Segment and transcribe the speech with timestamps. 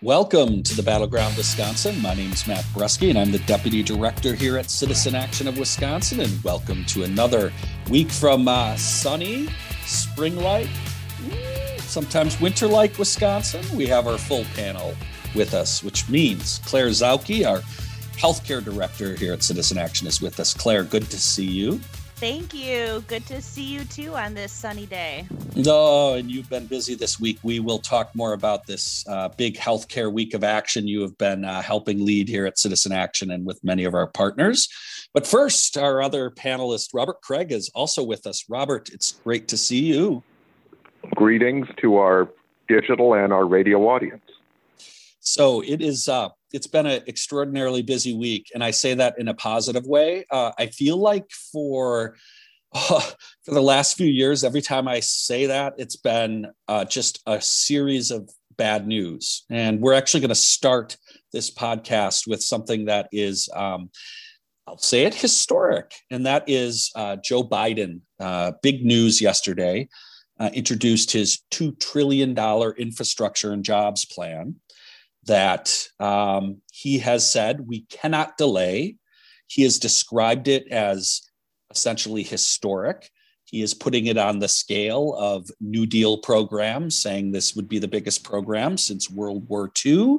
[0.00, 2.00] Welcome to the Battleground Wisconsin.
[2.00, 5.58] My name is Matt Brusky, and I'm the Deputy Director here at Citizen Action of
[5.58, 6.20] Wisconsin.
[6.20, 7.52] And welcome to another
[7.90, 9.48] week from uh, sunny,
[9.86, 10.68] spring like,
[11.78, 13.64] sometimes winter like Wisconsin.
[13.76, 14.94] We have our full panel
[15.34, 17.58] with us, which means Claire Zautke, our
[18.16, 20.54] Healthcare Director here at Citizen Action, is with us.
[20.54, 21.80] Claire, good to see you.
[22.20, 23.04] Thank you.
[23.06, 25.24] Good to see you too on this sunny day.
[25.54, 27.38] No, and you've been busy this week.
[27.44, 31.44] We will talk more about this uh, big healthcare week of action you have been
[31.44, 34.68] uh, helping lead here at Citizen Action and with many of our partners.
[35.14, 38.44] But first, our other panelist, Robert Kraig, is also with us.
[38.48, 40.24] Robert, it's great to see you.
[41.14, 42.28] Greetings to our
[42.66, 44.24] digital and our radio audience.
[45.20, 46.08] So it is.
[46.08, 50.24] Uh, it's been an extraordinarily busy week, and I say that in a positive way.
[50.30, 52.16] Uh, I feel like for
[52.74, 53.04] for
[53.46, 58.10] the last few years, every time I say that, it's been uh, just a series
[58.10, 59.44] of bad news.
[59.48, 60.98] And we're actually going to start
[61.32, 63.90] this podcast with something that is, um,
[64.66, 68.00] I'll say it, historic, and that is uh, Joe Biden.
[68.20, 69.88] Uh, big news yesterday.
[70.40, 72.38] Uh, introduced his $2 trillion
[72.78, 74.54] infrastructure and jobs plan
[75.28, 78.96] that um, he has said we cannot delay.
[79.46, 81.22] He has described it as
[81.70, 83.10] essentially historic.
[83.44, 87.78] He is putting it on the scale of New Deal programs, saying this would be
[87.78, 90.18] the biggest program since World War II.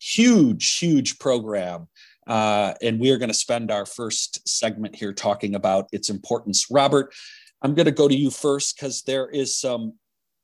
[0.00, 1.86] Huge, huge program.
[2.26, 6.66] Uh, and we are going to spend our first segment here talking about its importance.
[6.70, 7.14] Robert,
[7.62, 9.94] I'm going to go to you first because there is some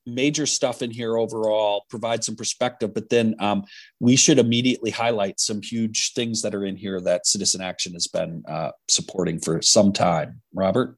[0.07, 3.65] major stuff in here overall, provide some perspective, but then um,
[4.01, 8.07] we should immediately highlight some huge things that are in here that Citizen Action has
[8.07, 10.41] been uh, supporting for some time.
[10.55, 10.97] Robert?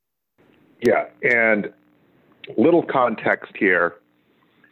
[0.80, 1.72] Yeah, and
[2.56, 3.96] little context here.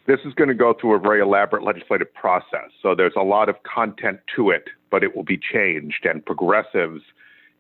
[0.07, 2.71] This is going to go through a very elaborate legislative process.
[2.83, 7.01] So there's a lot of content to it, but it will be changed, and progressives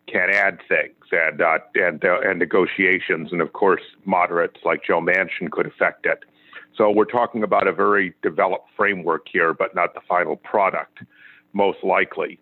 [0.06, 5.00] can add things and uh, and uh, and negotiations, and of course moderates like Joe
[5.00, 6.24] Manchin could affect it.
[6.76, 10.98] So we're talking about a very developed framework here, but not the final product,
[11.52, 12.38] most likely.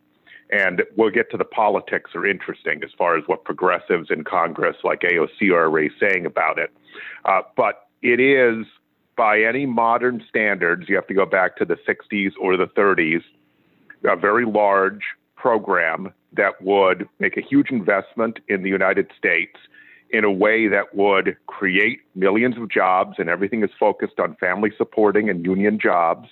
[0.50, 4.76] And we'll get to the politics are interesting as far as what progressives in Congress
[4.84, 6.70] like AOC are saying about it.
[7.24, 8.66] Uh, but it is,
[9.16, 13.22] by any modern standards, you have to go back to the 60s or the 30s,
[14.04, 15.02] a very large
[15.36, 19.56] program that would make a huge investment in the United States
[20.12, 24.70] in a way that would create millions of jobs, and everything is focused on family
[24.76, 26.28] supporting and union jobs,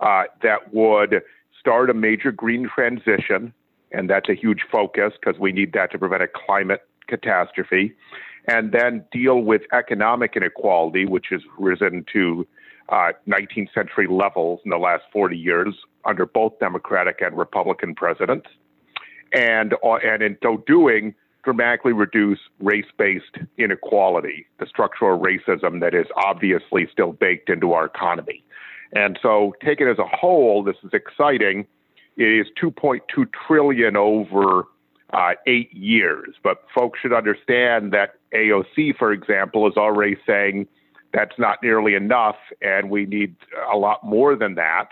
[0.00, 1.22] uh, that would
[1.58, 3.52] start a major green transition,
[3.92, 7.92] and that's a huge focus because we need that to prevent a climate catastrophe,
[8.46, 12.46] and then deal with economic inequality, which has risen to
[12.90, 15.74] uh, 19th century levels in the last 40 years
[16.04, 18.46] under both Democratic and Republican presidents.
[19.32, 21.14] And, uh, and in so doing,
[21.44, 27.86] dramatically reduce race based inequality, the structural racism that is obviously still baked into our
[27.86, 28.44] economy.
[28.92, 31.66] And so, taken as a whole, this is exciting.
[32.16, 33.00] It is 2.2
[33.46, 34.64] trillion over
[35.12, 36.34] uh, eight years.
[36.42, 40.66] But folks should understand that AOC, for example, is already saying
[41.12, 43.34] that's not nearly enough, and we need
[43.72, 44.88] a lot more than that.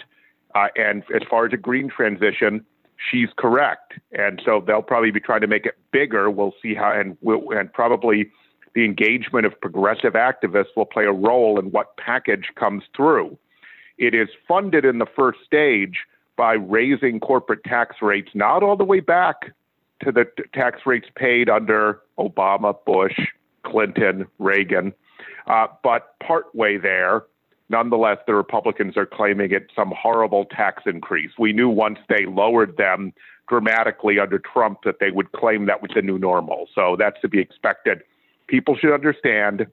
[0.54, 2.64] Uh, and as far as a green transition,
[3.10, 3.94] she's correct.
[4.12, 6.30] And so they'll probably be trying to make it bigger.
[6.30, 8.30] We'll see how, and we'll, and probably
[8.74, 13.38] the engagement of progressive activists will play a role in what package comes through.
[13.98, 16.04] It is funded in the first stage
[16.36, 19.52] by raising corporate tax rates, not all the way back
[20.04, 23.18] to the tax rates paid under Obama, Bush,
[23.64, 24.92] Clinton, Reagan,
[25.46, 27.22] uh, but partway there
[27.68, 31.32] Nonetheless, the Republicans are claiming it's some horrible tax increase.
[31.38, 33.12] We knew once they lowered them
[33.48, 36.68] dramatically under Trump that they would claim that was the new normal.
[36.74, 38.02] So that's to be expected.
[38.46, 39.66] People should understand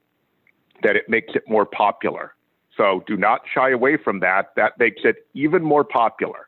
[0.81, 2.33] that it makes it more popular.
[2.75, 4.53] So do not shy away from that.
[4.55, 6.47] That makes it even more popular.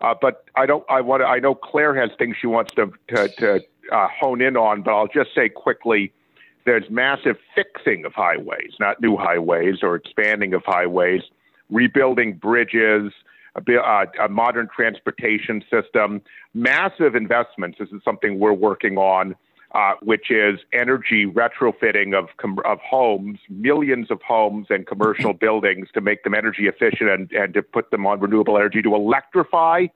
[0.00, 0.84] Uh, but I don't.
[0.88, 1.22] I want.
[1.22, 3.60] I know Claire has things she wants to to, to
[3.92, 6.12] uh, hone in on, but I'll just say quickly
[6.64, 11.22] there's massive fixing of highways, not new highways or expanding of highways,
[11.70, 13.12] rebuilding bridges,
[13.54, 16.20] a, uh, a, modern transportation system,
[16.54, 17.78] massive investments.
[17.78, 19.36] This is something we're working on,
[19.74, 25.88] uh, which is energy retrofitting of, com- of homes, millions of homes and commercial buildings
[25.94, 29.86] to make them energy efficient and, and to put them on renewable energy, to electrify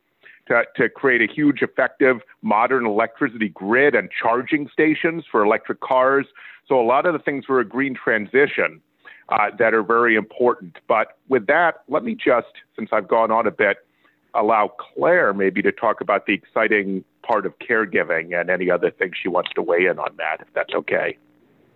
[0.49, 6.27] to, to create a huge, effective, modern electricity grid and charging stations for electric cars.
[6.67, 8.81] So, a lot of the things for a green transition
[9.29, 10.79] uh, that are very important.
[10.87, 13.79] But with that, let me just, since I've gone on a bit,
[14.35, 19.15] allow Claire maybe to talk about the exciting part of caregiving and any other things
[19.21, 21.17] she wants to weigh in on that, if that's okay.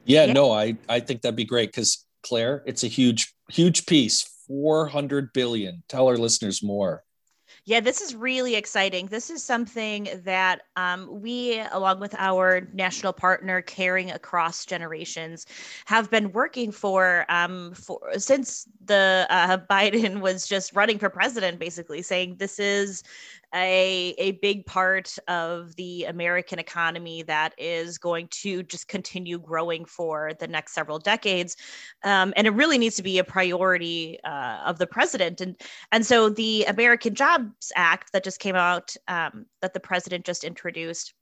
[0.04, 0.32] Yeah, yeah.
[0.32, 4.28] no, I, I think that'd be great because Claire, it's a huge, huge piece.
[4.48, 5.82] 400 billion.
[5.88, 7.04] Tell our listeners more.
[7.64, 9.06] Yeah, this is really exciting.
[9.06, 15.46] This is something that um, we, along with our national partner, Caring Across Generations,
[15.84, 21.60] have been working for um, for since the uh, Biden was just running for president,
[21.60, 23.04] basically saying this is
[23.54, 29.84] a, a big part of the American economy that is going to just continue growing
[29.84, 31.56] for the next several decades.
[32.04, 35.40] Um, and it really needs to be a priority uh, of the president.
[35.40, 35.60] And,
[35.90, 40.44] and so the American Jobs Act that just came out, um, that the president just
[40.44, 41.14] introduced,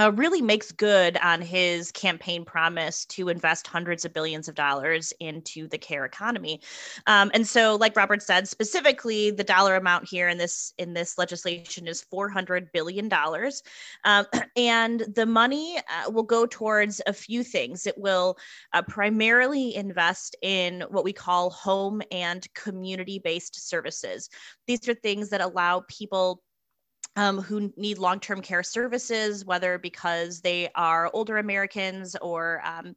[0.00, 5.12] uh, really makes good on his campaign promise to invest hundreds of billions of dollars
[5.20, 6.60] into the care economy.
[7.06, 11.18] Um, and so, like Robert said, specifically, the dollar amount here in this in this
[11.18, 13.62] legislation is 400 billion dollars,
[14.04, 17.86] um, and the money uh, will go towards a few things.
[17.86, 18.38] It will
[18.72, 24.30] uh, primarily invest in what we call home and community based services.
[24.66, 26.42] These are things that allow people
[27.16, 32.96] um, who need long term care services, whether because they are older Americans or um,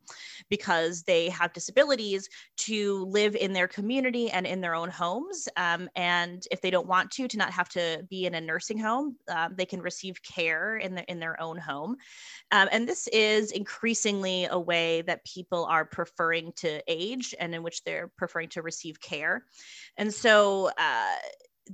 [0.49, 5.47] because they have disabilities, to live in their community and in their own homes.
[5.57, 8.77] Um, and if they don't want to, to not have to be in a nursing
[8.77, 11.97] home, um, they can receive care in, the, in their own home.
[12.51, 17.63] Um, and this is increasingly a way that people are preferring to age and in
[17.63, 19.45] which they're preferring to receive care.
[19.97, 21.15] And so, uh,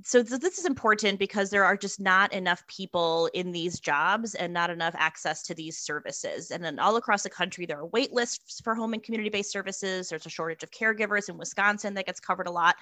[0.04, 4.34] so th- this is important because there are just not enough people in these jobs
[4.34, 6.50] and not enough access to these services.
[6.50, 10.08] And then all across the country there are wait lists for home and community-based services.
[10.08, 12.76] There's a shortage of caregivers in wisconsin that gets covered a lot.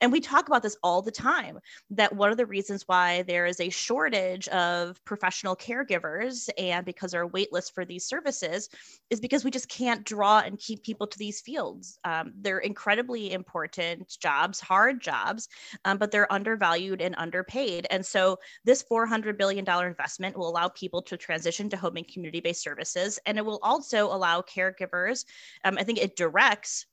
[0.00, 1.60] And we talk about this all the time
[1.90, 7.12] that one of the reasons why there is a shortage of professional caregivers and because
[7.12, 8.68] there are wait lists for these services
[9.10, 12.00] is because we just can't draw and keep people to these fields.
[12.04, 15.48] Um, they're incredibly important jobs hard jobs
[15.84, 17.86] um, but they're under undervalued and underpaid.
[17.90, 22.40] And so this $400 billion investment will allow people to transition to home and community
[22.40, 23.18] based services.
[23.26, 25.26] And it will also allow caregivers,
[25.64, 26.86] um, I think it directs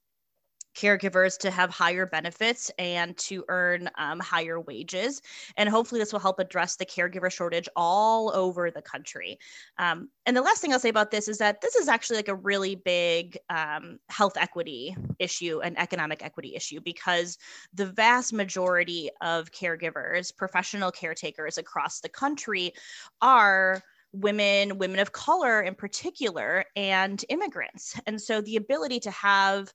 [0.75, 5.22] caregivers to have higher benefits and to earn um, higher wages.
[5.57, 9.39] And hopefully, this will help address the caregiver shortage all over the country.
[9.77, 12.27] Um, and the last thing I'll say about this is that this is actually like
[12.27, 17.38] a really big um, health equity issue and economic equity issue because
[17.74, 22.74] the vast majority of caregivers, professional caretakers across the country,
[23.22, 23.81] are
[24.16, 28.00] women, women of color in particular, and immigrants.
[28.07, 29.74] And so the ability to have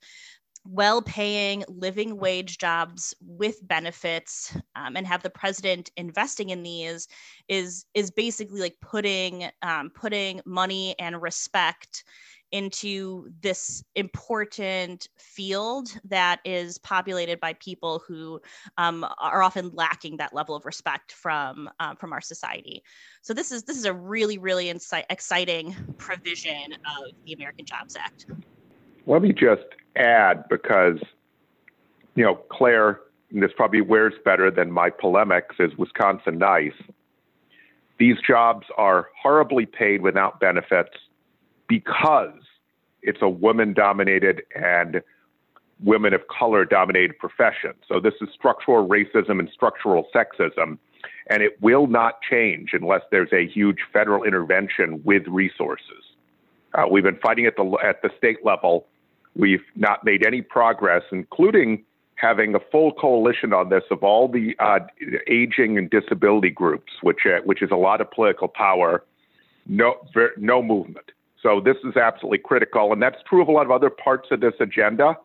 [0.72, 7.08] well paying living wage jobs with benefits um, and have the president investing in these
[7.49, 12.05] is is basically like putting um, putting money and respect
[12.52, 18.40] into this important field that is populated by people who
[18.76, 22.82] um, are often lacking that level of respect from um, from our society.
[23.23, 27.96] So this is this is a really really insi- exciting provision of the American Jobs
[27.96, 28.26] Act.
[29.06, 29.64] Let me just
[29.97, 30.99] add because,
[32.14, 33.00] you know, Claire,
[33.33, 36.73] this probably wears better than my polemics, is Wisconsin nice.
[37.99, 40.97] These jobs are horribly paid without benefits
[41.69, 42.33] because
[43.02, 45.02] it's a woman dominated and
[45.83, 47.73] women of color dominated profession.
[47.88, 50.78] So this is structural racism and structural sexism.
[51.28, 56.10] And it will not change unless there's a huge federal intervention with resources.
[56.75, 58.87] Uh, we've been fighting at the at the state level
[59.37, 61.85] We've not made any progress, including
[62.17, 64.81] having a full coalition on this of all the uh,
[65.29, 69.05] aging and disability groups, which uh, which is a lot of political power.
[69.67, 71.12] No, ver- no movement.
[71.43, 74.41] So this is absolutely critical, and that's true of a lot of other parts of
[74.41, 75.17] this agenda.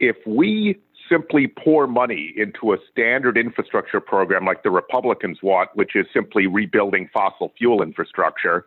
[0.00, 0.78] If we
[1.08, 6.46] simply pour money into a standard infrastructure program like the Republicans want, which is simply
[6.46, 8.66] rebuilding fossil fuel infrastructure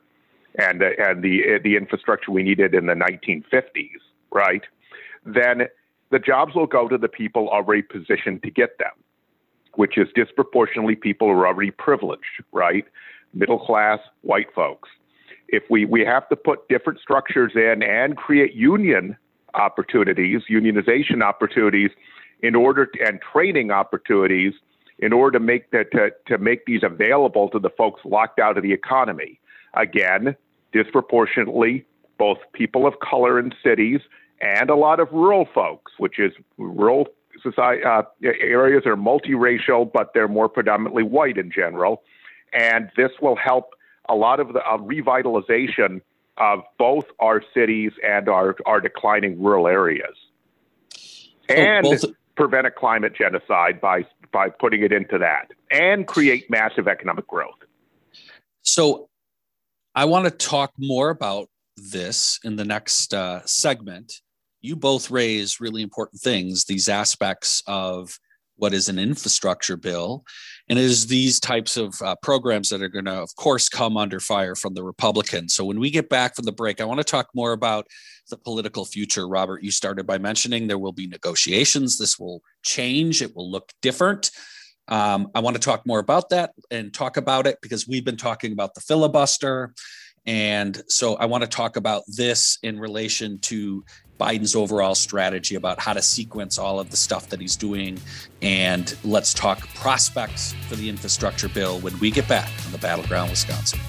[0.59, 3.99] and uh, and the the infrastructure we needed in the 1950s,
[4.31, 4.63] right,
[5.25, 5.63] then
[6.11, 8.91] the jobs will go to the people already positioned to get them,
[9.75, 12.85] which is disproportionately people who are already privileged, right?
[13.33, 14.89] Middle class white folks.
[15.47, 19.17] If we, we have to put different structures in and create union
[19.53, 21.91] opportunities, unionization opportunities,
[22.41, 24.53] in order to, and training opportunities
[24.99, 28.57] in order to make that to, to make these available to the folks locked out
[28.57, 29.39] of the economy.
[29.73, 30.35] Again,
[30.75, 31.85] disproportionately,
[32.17, 34.01] both people of color in cities
[34.41, 37.07] and a lot of rural folks, which is rural
[37.41, 42.03] society, uh, areas are multiracial, but they're more predominantly white in general.
[42.51, 43.73] And this will help
[44.09, 46.01] a lot of the uh, revitalization
[46.37, 50.15] of both our cities and our, our declining rural areas.
[51.47, 52.03] and both-
[52.35, 57.55] prevent a climate genocide by, by putting it into that and create massive economic growth.
[58.61, 59.07] So
[59.95, 61.47] I want to talk more about
[61.77, 64.11] this in the next uh, segment.
[64.61, 68.17] You both raise really important things, these aspects of
[68.57, 70.23] what is an infrastructure bill
[70.69, 74.19] and is these types of uh, programs that are going to of course come under
[74.19, 75.53] fire from the republicans.
[75.53, 77.85] So when we get back from the break i want to talk more about
[78.29, 79.27] the political future.
[79.27, 81.97] Robert you started by mentioning there will be negotiations.
[81.97, 83.21] This will change.
[83.21, 84.31] It will look different
[84.87, 88.17] um, i want to talk more about that and talk about it because we've been
[88.17, 89.73] talking about the filibuster
[90.27, 93.85] and so I want to talk about this in relation to
[94.19, 97.99] Biden's overall strategy about how to sequence all of the stuff that he's doing.
[98.41, 103.29] And let's talk prospects for the infrastructure bill when we get back on the Battleground
[103.29, 103.79] Wisconsin.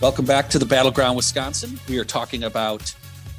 [0.00, 1.78] Welcome back to the Battleground Wisconsin.
[1.88, 2.94] We are talking about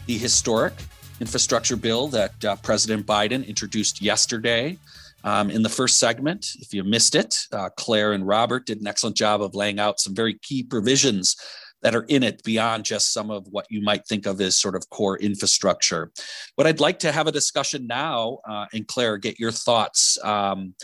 [0.06, 0.74] the historic
[1.20, 4.78] infrastructure bill that uh, President Biden introduced yesterday.
[5.24, 8.88] Um, in the first segment, if you missed it, uh, Claire and Robert did an
[8.88, 11.36] excellent job of laying out some very key provisions
[11.82, 14.76] that are in it beyond just some of what you might think of as sort
[14.76, 16.12] of core infrastructure.
[16.56, 20.18] What I'd like to have a discussion now, uh, and Claire, get your thoughts.
[20.24, 20.76] Um,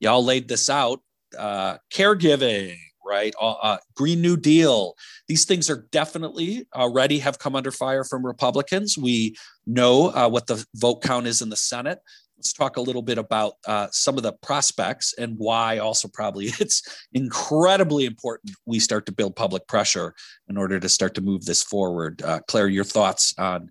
[0.00, 1.00] y'all laid this out
[1.36, 2.76] uh, caregiving,
[3.08, 3.34] right?
[3.40, 4.94] Uh, uh, Green New Deal.
[5.26, 8.98] These things are definitely already have come under fire from Republicans.
[8.98, 9.36] We
[9.66, 12.00] know uh, what the vote count is in the Senate
[12.38, 16.46] let's talk a little bit about uh, some of the prospects and why also probably
[16.60, 20.14] it's incredibly important we start to build public pressure
[20.48, 23.70] in order to start to move this forward uh, claire your thoughts on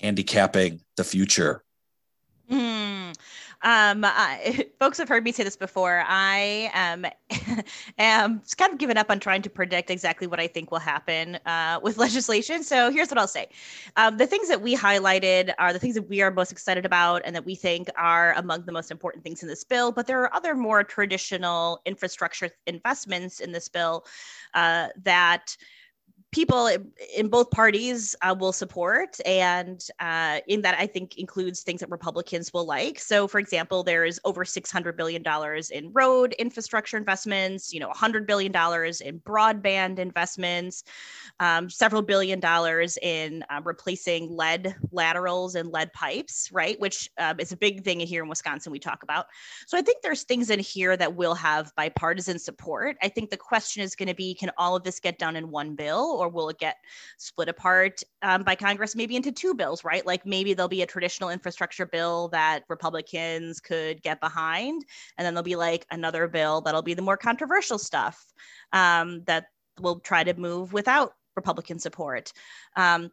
[0.00, 1.62] handicapping the future
[2.50, 3.12] mm.
[3.62, 6.02] Um, I, folks have heard me say this before.
[6.06, 7.06] I um,
[7.98, 11.36] am kind of given up on trying to predict exactly what I think will happen
[11.44, 12.62] uh, with legislation.
[12.62, 13.48] So here's what I'll say:
[13.96, 17.22] um, the things that we highlighted are the things that we are most excited about
[17.24, 19.92] and that we think are among the most important things in this bill.
[19.92, 24.06] But there are other more traditional infrastructure investments in this bill
[24.54, 25.56] uh, that
[26.32, 26.70] people
[27.16, 31.90] in both parties uh, will support and uh, in that i think includes things that
[31.90, 32.98] republicans will like.
[33.00, 35.22] So for example there is over $600 billion
[35.72, 40.84] in road infrastructure investments you know $100 billion in broadband investments
[41.40, 47.40] um, several billion dollars in uh, replacing lead laterals and lead pipes right which um,
[47.40, 49.26] is a big thing here in wisconsin we talk about.
[49.66, 52.96] So i think there's things in here that will have bipartisan support.
[53.02, 55.50] I think the question is going to be can all of this get done in
[55.50, 56.76] one bill or will it get
[57.18, 60.04] split apart um, by Congress, maybe into two bills, right?
[60.04, 64.84] Like maybe there'll be a traditional infrastructure bill that Republicans could get behind,
[65.16, 68.24] and then there'll be like another bill that'll be the more controversial stuff
[68.72, 69.46] um, that
[69.80, 72.32] will try to move without Republican support.
[72.76, 73.10] Um,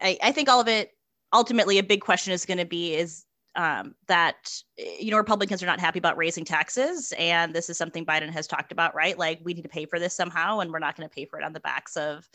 [0.00, 0.92] I, I think all of it
[1.32, 3.24] ultimately a big question is going to be is
[3.56, 8.06] um, that you know Republicans are not happy about raising taxes, and this is something
[8.06, 9.18] Biden has talked about, right?
[9.18, 11.38] Like we need to pay for this somehow, and we're not going to pay for
[11.38, 12.28] it on the backs of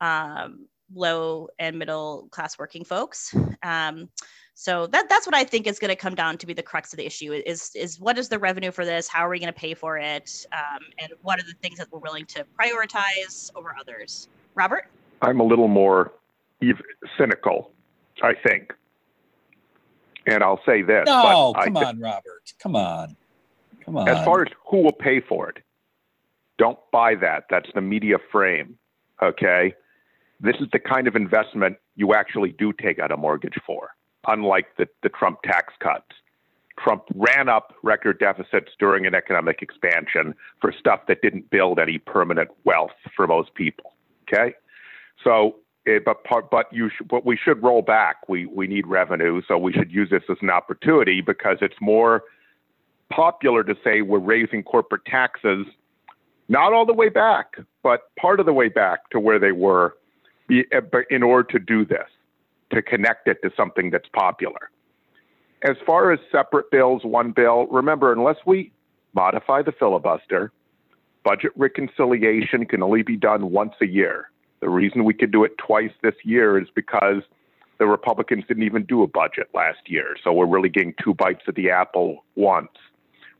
[0.00, 3.34] um, low and middle class working folks.
[3.62, 4.08] Um,
[4.54, 6.92] so that that's what I think is going to come down to be the crux
[6.92, 9.08] of the issue is is what is the revenue for this?
[9.08, 10.46] How are we going to pay for it?
[10.52, 14.28] Um, and what are the things that we're willing to prioritize over others?
[14.54, 14.86] Robert,
[15.22, 16.12] I'm a little more
[17.18, 17.72] cynical,
[18.22, 18.72] I think.
[20.26, 21.04] And I'll say this.
[21.06, 22.52] No, come I, on, Robert.
[22.58, 23.16] Come on.
[23.84, 24.08] Come on.
[24.08, 25.58] As far as who will pay for it,
[26.58, 27.44] don't buy that.
[27.50, 28.78] That's the media frame.
[29.22, 29.74] Okay.
[30.40, 33.90] This is the kind of investment you actually do take out a mortgage for,
[34.26, 36.06] unlike the, the Trump tax cuts.
[36.78, 41.98] Trump ran up record deficits during an economic expansion for stuff that didn't build any
[41.98, 43.92] permanent wealth for most people.
[44.22, 44.54] Okay.
[45.22, 48.28] So it, eh, but part, but you should, but we should roll back.
[48.28, 52.24] We we need revenue, so we should use this as an opportunity because it's more
[53.10, 55.66] popular to say we're raising corporate taxes,
[56.48, 59.96] not all the way back, but part of the way back to where they were,
[60.50, 60.62] eh,
[61.10, 62.08] in order to do this,
[62.70, 64.70] to connect it to something that's popular.
[65.62, 68.72] As far as separate bills, one bill, remember, unless we
[69.14, 70.52] modify the filibuster,
[71.24, 74.30] budget reconciliation can only be done once a year.
[74.64, 77.22] The reason we could do it twice this year is because
[77.78, 80.16] the Republicans didn't even do a budget last year.
[80.24, 82.70] So we're really getting two bites of the apple once,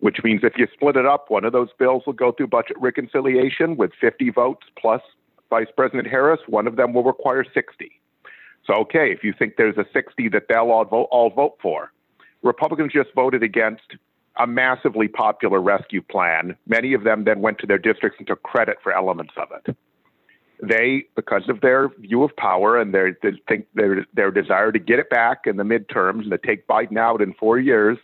[0.00, 2.76] which means if you split it up, one of those bills will go through budget
[2.78, 5.00] reconciliation with 50 votes plus
[5.49, 6.40] Vice President Harris.
[6.47, 7.90] One of them will require 60.
[8.66, 11.90] So, okay, if you think there's a 60 that they'll all vote, all vote for,
[12.43, 13.97] Republicans just voted against
[14.37, 16.54] a massively popular rescue plan.
[16.66, 19.75] Many of them then went to their districts and took credit for elements of it.
[20.63, 23.17] They, because of their view of power and their
[23.49, 26.97] think their their desire to get it back in the midterms and to take Biden
[26.97, 27.99] out in four years,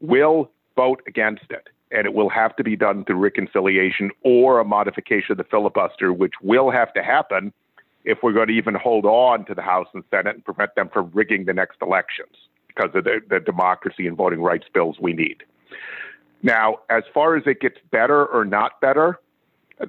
[0.00, 1.68] will vote against it.
[1.90, 6.12] And it will have to be done through reconciliation or a modification of the filibuster,
[6.12, 7.52] which will have to happen
[8.04, 10.88] if we're going to even hold on to the House and Senate and prevent them
[10.92, 12.34] from rigging the next elections
[12.68, 15.42] because of the, the democracy and voting rights bills we need.
[16.42, 19.18] Now, as far as it gets better or not better,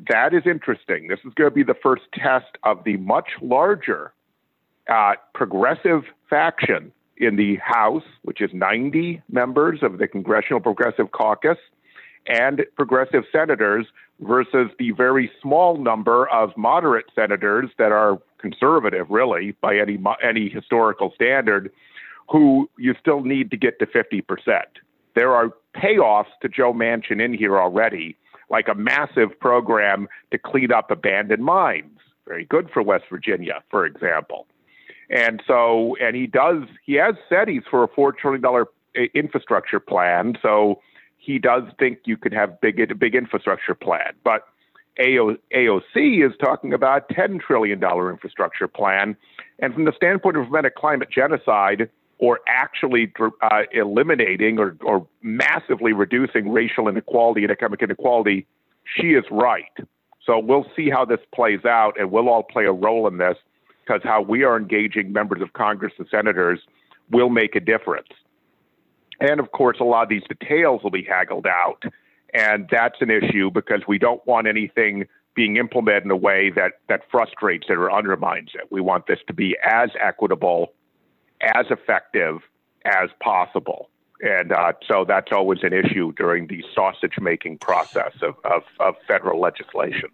[0.09, 1.07] that is interesting.
[1.07, 4.13] This is going to be the first test of the much larger
[4.89, 11.57] uh, progressive faction in the House, which is 90 members of the Congressional Progressive Caucus
[12.27, 13.87] and progressive senators
[14.21, 20.49] versus the very small number of moderate senators that are conservative, really, by any any
[20.49, 21.71] historical standard,
[22.29, 24.61] who you still need to get to 50%.
[25.15, 28.15] There are payoffs to Joe Manchin in here already,
[28.49, 31.99] like a massive program to clean up abandoned mines.
[32.27, 34.47] Very good for West Virginia, for example.
[35.09, 38.43] And so, and he does, he has said he's for a $4 trillion
[38.95, 40.37] eh, infrastructure plan.
[40.41, 40.81] So
[41.17, 44.13] he does think you could have big, a big infrastructure plan.
[44.23, 44.47] But
[44.99, 49.15] AOC is talking about a $10 trillion infrastructure plan.
[49.59, 55.93] And from the standpoint of preventing climate genocide, or actually uh, eliminating or, or massively
[55.93, 58.45] reducing racial inequality and economic inequality,
[58.83, 59.71] she is right.
[60.25, 63.37] So we'll see how this plays out, and we'll all play a role in this
[63.83, 66.59] because how we are engaging members of Congress and senators
[67.09, 68.09] will make a difference.
[69.19, 71.83] And of course, a lot of these details will be haggled out.
[72.33, 76.73] And that's an issue because we don't want anything being implemented in a way that,
[76.89, 78.71] that frustrates it or undermines it.
[78.71, 80.73] We want this to be as equitable
[81.41, 82.39] as effective
[82.85, 83.89] as possible.
[84.21, 88.95] And uh, so that's always an issue during the sausage making process of, of, of,
[89.07, 90.09] federal legislation.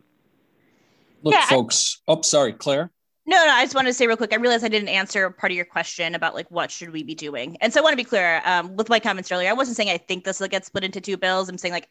[1.23, 2.01] Look, yeah, folks.
[2.07, 2.91] I, oh, sorry, Claire.
[3.27, 4.31] No, no, I just wanted to say real quick.
[4.31, 7.15] I realized I didn't answer part of your question about like what should we be
[7.15, 9.49] doing, and so I want to be clear um, with my comments earlier.
[9.49, 11.49] I wasn't saying I think this will get split into two bills.
[11.49, 11.89] I'm saying like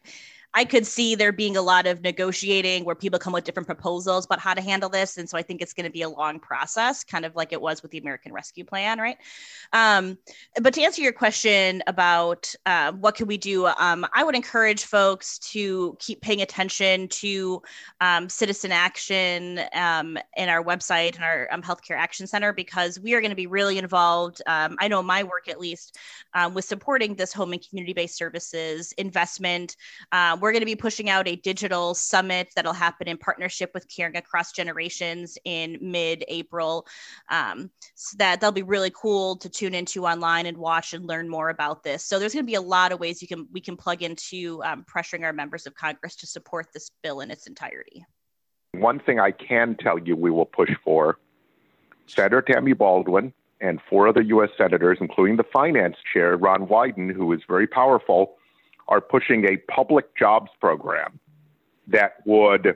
[0.55, 4.23] I could see there being a lot of negotiating where people come with different proposals
[4.23, 5.17] about how to handle this.
[5.17, 7.61] And so I think it's going to be a long process, kind of like it
[7.61, 9.17] was with the American Rescue Plan, right?
[9.73, 10.17] Um,
[10.61, 14.85] but to answer your question about uh, what can we do, um, I would encourage
[14.85, 17.61] folks to keep paying attention to
[17.99, 23.13] um, citizen action um, in our website and our um, Healthcare Action Center because we
[23.13, 24.41] are going to be really involved.
[24.47, 25.97] Um, I know my work at least
[26.53, 29.75] with supporting this home and community based services investment.
[30.11, 33.87] Uh, we're going to be pushing out a digital summit that'll happen in partnership with
[33.89, 36.85] Caring Across Generations in mid-April.
[37.31, 41.27] Um, so that that'll be really cool to tune into online and watch and learn
[41.27, 42.05] more about this.
[42.05, 44.61] So there's going to be a lot of ways you can we can plug into
[44.63, 48.05] um, pressuring our members of Congress to support this bill in its entirety.
[48.73, 51.17] One thing I can tell you we will push for
[52.05, 54.51] Senator Tammy Baldwin and four other U.S.
[54.59, 58.35] senators, including the finance chair, Ron Wyden, who is very powerful,
[58.87, 61.19] are pushing a public jobs program
[61.87, 62.75] that would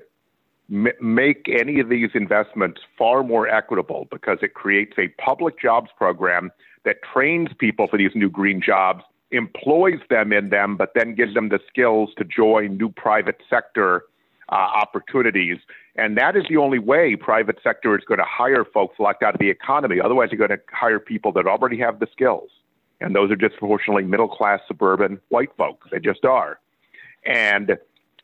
[0.72, 5.90] m- make any of these investments far more equitable because it creates a public jobs
[5.98, 6.52] program
[6.86, 11.34] that trains people for these new green jobs, employs them in them, but then gives
[11.34, 14.04] them the skills to join new private sector
[14.52, 15.58] uh, opportunities.
[15.96, 19.36] And that is the only way private sector is going to hire folks locked out
[19.36, 19.98] of the economy.
[20.04, 22.50] Otherwise, you're going to hire people that already have the skills
[23.02, 25.88] and those are disproportionately middle class suburban white folks.
[25.92, 26.60] They just are.
[27.26, 27.78] And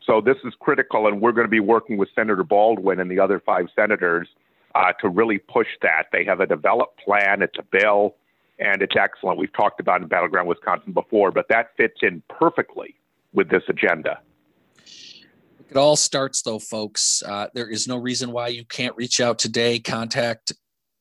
[0.05, 3.19] so this is critical, and we're going to be working with Senator Baldwin and the
[3.19, 4.27] other five senators
[4.75, 6.07] uh, to really push that.
[6.11, 8.15] They have a developed plan, it's a bill,
[8.59, 9.39] and it's excellent.
[9.39, 12.95] We've talked about in Battleground Wisconsin before, but that fits in perfectly
[13.33, 14.19] with this agenda.
[15.69, 17.23] It all starts, though, folks.
[17.25, 19.79] Uh, there is no reason why you can't reach out today.
[19.79, 20.53] Contact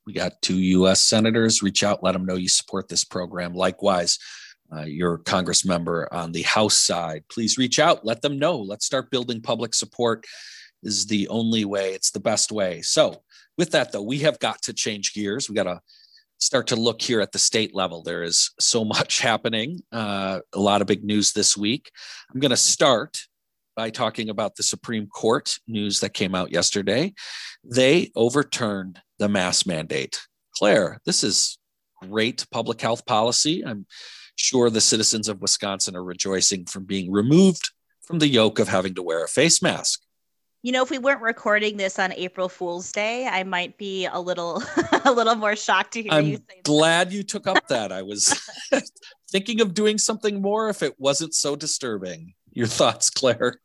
[0.07, 1.01] we got two U.S.
[1.01, 1.63] senators.
[1.63, 3.55] Reach out, let them know you support this program.
[3.55, 4.19] Likewise,
[4.75, 8.59] uh, your Congress member on the House side, please reach out, let them know.
[8.59, 10.25] Let's start building public support.
[10.83, 11.95] Is the only way.
[11.95, 12.83] It's the best way.
[12.83, 13.23] So,
[13.57, 15.49] with that though, we have got to change gears.
[15.49, 15.81] We got to
[16.39, 18.03] start to look here at the state level.
[18.03, 19.81] There is so much happening.
[19.91, 21.91] Uh, a lot of big news this week.
[22.33, 23.19] I'm going to start
[23.77, 27.13] by talking about the Supreme Court news that came out yesterday.
[27.65, 30.21] They overturned the mask mandate.
[30.55, 31.57] Claire, this is
[32.03, 33.65] great public health policy.
[33.65, 33.87] I'm
[34.37, 37.71] sure the citizens of Wisconsin are rejoicing from being removed
[38.03, 40.03] from the yoke of having to wear a face mask.
[40.63, 44.21] you know, if we weren't recording this on April Fool's Day, I might be a
[44.21, 44.63] little
[45.07, 47.93] a little more shocked to hear I'm you say glad you took up that.
[47.93, 48.39] I was
[49.31, 52.35] thinking of doing something more if it wasn't so disturbing.
[52.53, 53.59] Your thoughts, Claire?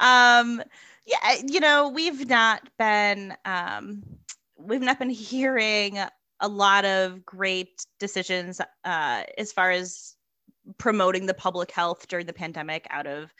[0.00, 0.62] Um
[1.08, 4.02] yeah, you know, we've not been um
[4.56, 5.98] we've not been hearing
[6.40, 10.14] a lot of great decisions uh as far as
[10.76, 13.32] promoting the public health during the pandemic out of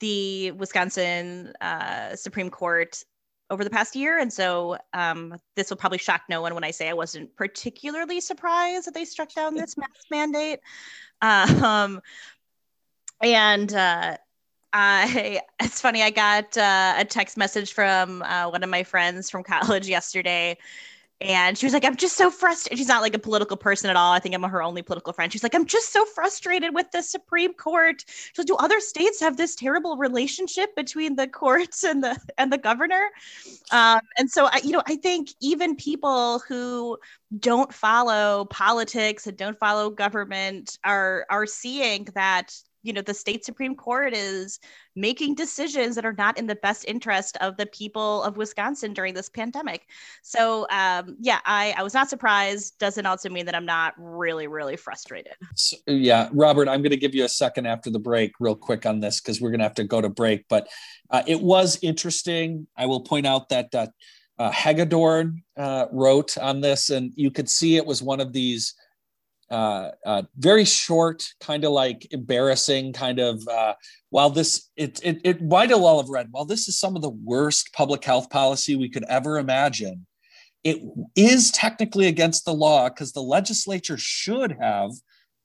[0.00, 3.02] the Wisconsin uh, Supreme Court
[3.50, 4.18] over the past year.
[4.18, 8.20] And so um, this will probably shock no one when I say I wasn't particularly
[8.20, 10.60] surprised that they struck down this mask mandate.
[11.20, 12.00] Um,
[13.20, 14.16] and uh,
[14.72, 19.30] I, it's funny, I got uh, a text message from uh, one of my friends
[19.30, 20.58] from college yesterday
[21.20, 22.78] and she was like, I'm just so frustrated.
[22.78, 24.12] She's not like a political person at all.
[24.12, 25.32] I think I'm her only political friend.
[25.32, 28.04] She's like, I'm just so frustrated with the Supreme Court.
[28.36, 32.58] Like, do other states have this terrible relationship between the courts and the and the
[32.58, 33.10] governor?
[33.72, 36.96] Um, and so I, you know, I think even people who
[37.36, 43.44] don't follow politics and don't follow government are are seeing that you know the state
[43.44, 44.60] supreme court is
[44.96, 49.14] making decisions that are not in the best interest of the people of wisconsin during
[49.14, 49.86] this pandemic.
[50.22, 52.78] So um, yeah I, I was not surprised.
[52.78, 55.34] Doesn't also mean that i'm not really really frustrated.
[55.54, 58.86] So, yeah robert i'm going to give you a second after the break real quick
[58.86, 60.46] on this because we're going to have to go to break.
[60.48, 60.68] But
[61.10, 62.66] uh, it was interesting.
[62.76, 63.86] I will point out that uh,
[64.38, 68.74] uh, hagedorn uh, wrote on this and you could see it was one of these
[69.50, 73.46] uh, uh, very short, kind of like embarrassing, kind of.
[73.48, 73.74] Uh,
[74.10, 77.10] while this, it, it, it might all have read, while this is some of the
[77.10, 80.06] worst public health policy we could ever imagine,
[80.64, 80.82] it
[81.16, 84.90] is technically against the law because the legislature should have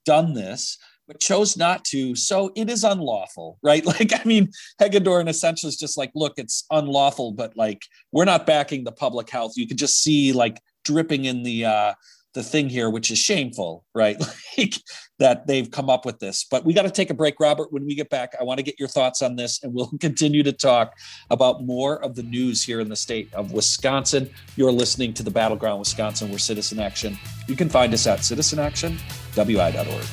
[0.04, 2.14] done this, but chose not to.
[2.14, 3.84] So it is unlawful, right?
[3.86, 8.46] Like, I mean, Hagedorn essentially is just like, look, it's unlawful, but like, we're not
[8.46, 9.52] backing the public health.
[9.56, 11.94] You could just see like dripping in the, uh,
[12.34, 14.20] the thing here, which is shameful, right?
[14.58, 14.74] like
[15.18, 16.44] that they've come up with this.
[16.50, 17.72] But we got to take a break, Robert.
[17.72, 20.42] When we get back, I want to get your thoughts on this, and we'll continue
[20.42, 20.92] to talk
[21.30, 24.28] about more of the news here in the state of Wisconsin.
[24.56, 27.16] You're listening to the Battleground Wisconsin, where Citizen Action.
[27.46, 30.06] You can find us at citizenactionwi.org.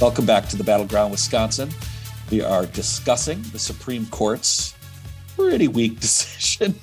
[0.00, 1.70] Welcome back to the Battleground Wisconsin.
[2.30, 4.74] We are discussing the Supreme Court's
[5.36, 6.74] pretty weak decision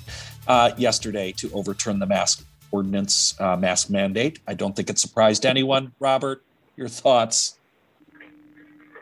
[0.48, 4.40] uh, yesterday to overturn the mask ordinance, uh, mask mandate.
[4.46, 5.92] I don't think it surprised anyone.
[6.00, 6.42] Robert,
[6.76, 7.58] your thoughts?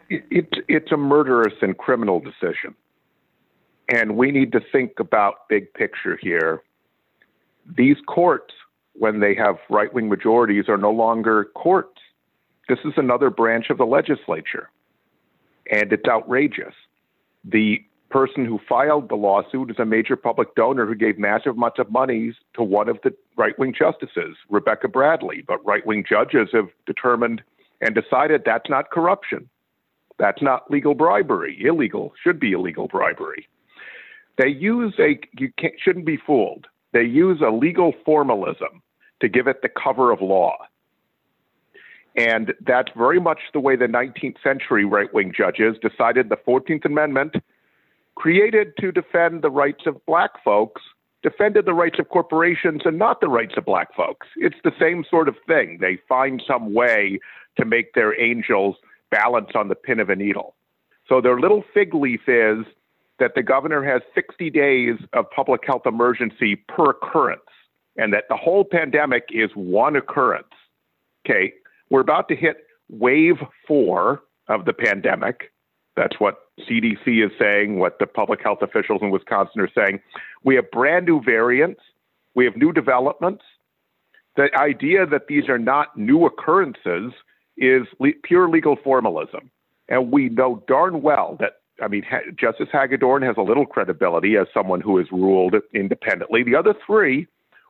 [0.09, 2.75] It's it's a murderous and criminal decision,
[3.89, 6.63] and we need to think about big picture here.
[7.77, 8.55] These courts,
[8.93, 11.99] when they have right wing majorities, are no longer courts.
[12.69, 14.71] This is another branch of the legislature,
[15.73, 16.75] and it's outrageous.
[17.45, 21.79] The person who filed the lawsuit is a major public donor who gave massive amounts
[21.79, 25.43] of money to one of the right wing justices, Rebecca Bradley.
[25.47, 27.43] But right wing judges have determined
[27.81, 29.49] and decided that's not corruption.
[30.19, 31.59] That's not legal bribery.
[31.63, 33.49] Illegal, should be illegal bribery.
[34.39, 35.51] They use a, you
[35.83, 36.67] shouldn't be fooled.
[36.93, 38.83] They use a legal formalism
[39.21, 40.57] to give it the cover of law.
[42.17, 46.87] And that's very much the way the 19th century right wing judges decided the 14th
[46.87, 47.37] Amendment
[48.17, 50.83] created to defend the rights of black folks,
[51.23, 54.27] defended the rights of corporations and not the rights of black folks.
[54.37, 55.79] It's the same sort of thing.
[55.81, 57.21] They find some way
[57.59, 58.77] to make their angels
[59.11, 60.55] balance on the pin of a needle.
[61.09, 62.67] So their little fig leaf is
[63.19, 67.41] that the governor has 60 days of public health emergency per occurrence,
[67.97, 70.53] and that the whole pandemic is one occurrence.
[71.25, 71.53] Okay,
[71.91, 75.53] we're about to hit wave four of the pandemic.
[75.97, 80.01] That's what CDC is saying, what the public health officials in Wisconsin are saying.
[80.43, 81.81] We have brand new variants,
[82.35, 83.43] we have new developments.
[84.37, 87.13] The idea that these are not new occurrences
[87.57, 89.51] is le- pure legal formalism.
[89.89, 94.37] And we know darn well that, I mean, ha- Justice Hagedorn has a little credibility
[94.37, 96.43] as someone who has ruled independently.
[96.43, 97.27] The other three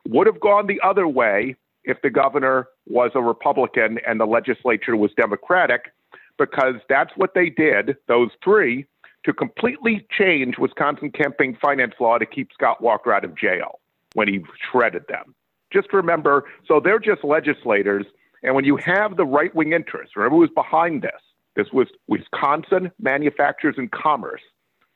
[0.07, 4.97] would have gone the other way if the governor was a Republican and the legislature
[4.97, 5.93] was Democratic
[6.37, 8.85] because that's what they did, those three,
[9.25, 13.79] to completely change Wisconsin campaign finance law to keep Scott Walker out of jail
[14.13, 15.35] when he shredded them.
[15.71, 18.05] Just remember, so they're just legislators.
[18.43, 21.21] And when you have the right wing interests, remember who was behind this?
[21.55, 24.41] This was Wisconsin Manufacturers and Commerce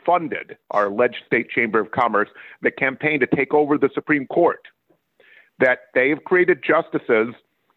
[0.06, 2.30] funded our alleged state chamber of commerce
[2.62, 4.62] the campaign to take over the Supreme Court.
[5.60, 7.36] That they have created justices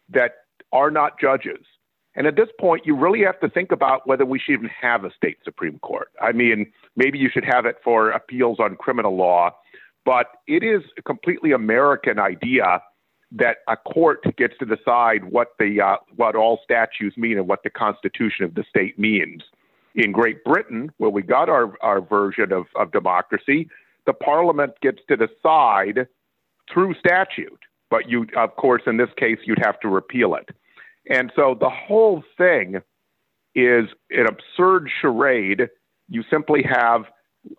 [0.09, 0.31] that
[0.71, 1.65] are not judges
[2.15, 5.03] And at this point, you really have to think about whether we should even have
[5.03, 6.09] a state Supreme Court.
[6.21, 9.51] I mean, maybe you should have it for appeals on criminal law,
[10.05, 12.81] but it is a completely American idea
[13.31, 17.63] that a court gets to decide what the uh, what all statutes mean and what
[17.63, 19.43] the Constitution of the state means.
[19.95, 23.69] In Great Britain, where we got our, our version of, of democracy,
[24.05, 26.07] the Parliament gets to decide
[26.71, 27.59] through statute.
[27.89, 30.49] But you, of course, in this case, you'd have to repeal it.
[31.09, 32.81] And so the whole thing
[33.53, 35.69] is an absurd charade.
[36.09, 37.05] You simply have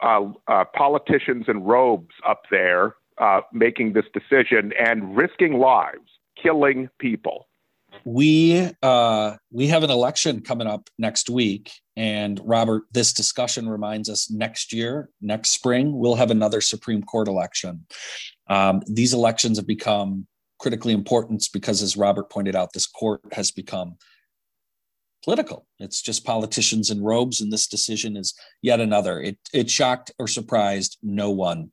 [0.02, 6.10] uh, uh, politicians in robes up there uh, making this decision and risking lives,
[6.42, 7.48] killing people.
[8.04, 14.10] We uh, we have an election coming up next week, and Robert, this discussion reminds
[14.10, 17.86] us next year, next spring, we'll have another Supreme Court election.
[18.48, 20.26] Um, these elections have become
[20.58, 23.96] critically important because, as Robert pointed out, this court has become
[25.24, 25.66] political.
[25.80, 29.20] It's just politicians in robes, and this decision is yet another.
[29.20, 31.70] It it shocked or surprised no one.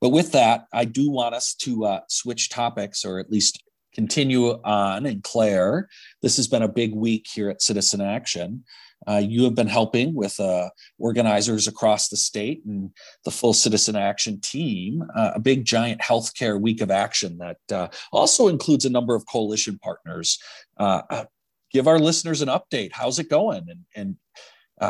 [0.00, 3.62] But with that, I do want us to uh, switch topics, or at least
[3.94, 5.06] continue on.
[5.06, 5.88] And Claire,
[6.22, 8.64] this has been a big week here at Citizen Action.
[9.08, 12.90] Uh, you have been helping with uh, organizers across the state and
[13.24, 17.88] the full Citizen Action team, uh, a big giant healthcare week of action that uh,
[18.12, 20.38] also includes a number of coalition partners.
[20.78, 21.24] Uh, uh,
[21.72, 22.90] give our listeners an update.
[22.92, 23.66] How's it going?
[23.68, 24.16] And, and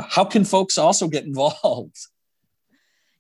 [0.09, 1.97] how can folks also get involved?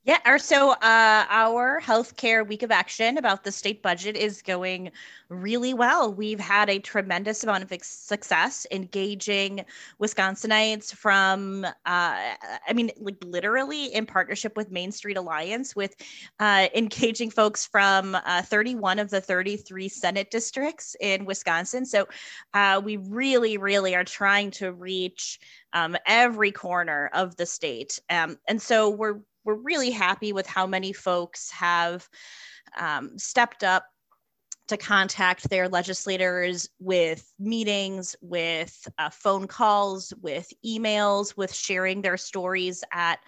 [0.04, 4.90] Yeah, or so uh, our healthcare week of action about the state budget is going
[5.28, 6.12] really well.
[6.12, 9.64] We've had a tremendous amount of success engaging
[10.00, 15.94] Wisconsinites from, uh, I mean, like literally in partnership with Main Street Alliance, with
[16.40, 21.86] uh, engaging folks from uh, 31 of the 33 Senate districts in Wisconsin.
[21.86, 22.08] So
[22.54, 25.38] uh, we really, really are trying to reach
[25.74, 28.00] um, every corner of the state.
[28.10, 32.08] Um, and so we're we're really happy with how many folks have
[32.78, 33.86] um, stepped up
[34.68, 42.16] to contact their legislators with meetings, with uh, phone calls, with emails, with sharing their
[42.16, 43.18] stories at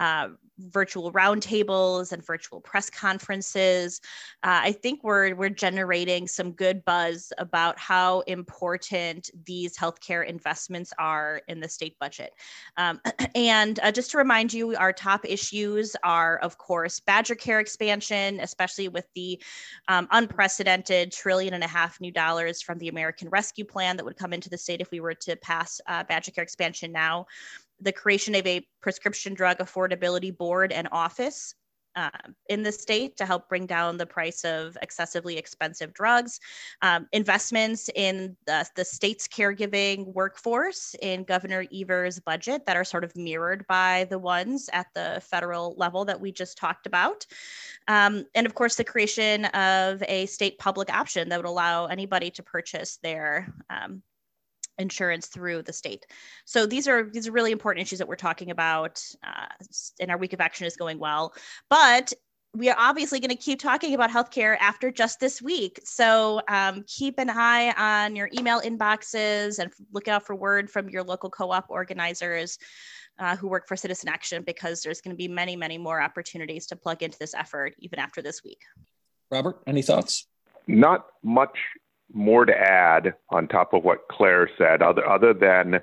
[0.00, 4.00] uh, virtual roundtables and virtual press conferences.
[4.42, 10.92] Uh, I think we're we're generating some good buzz about how important these healthcare investments
[10.98, 12.32] are in the state budget.
[12.76, 13.00] Um,
[13.34, 18.40] and uh, just to remind you, our top issues are, of course, Badger Care expansion,
[18.40, 19.40] especially with the
[19.88, 24.16] um, unprecedented trillion and a half new dollars from the American Rescue Plan that would
[24.16, 27.26] come into the state if we were to pass uh, Badger Care expansion now
[27.80, 31.54] the creation of a prescription drug affordability board and office
[31.96, 32.10] uh,
[32.48, 36.38] in the state to help bring down the price of excessively expensive drugs,
[36.82, 43.04] um, investments in the, the, state's caregiving workforce in Governor Evers' budget that are sort
[43.04, 47.26] of mirrored by the ones at the federal level that we just talked about.
[47.88, 52.30] Um, and of course, the creation of a state public option that would allow anybody
[52.30, 54.02] to purchase their um,
[54.80, 56.06] insurance through the state.
[56.44, 59.46] So these are these are really important issues that we're talking about, uh,
[60.00, 61.34] and our week of action is going well.
[61.68, 62.12] But
[62.52, 65.78] we are obviously going to keep talking about healthcare after just this week.
[65.84, 70.88] So um, keep an eye on your email inboxes and look out for word from
[70.88, 72.58] your local co-op organizers.
[73.18, 76.66] Uh, who work for Citizen Action because there's going to be many, many more opportunities
[76.68, 78.62] to plug into this effort even after this week.
[79.30, 80.26] Robert, any thoughts?
[80.66, 81.58] Not much
[82.12, 85.80] more to add on top of what Claire said, other, other than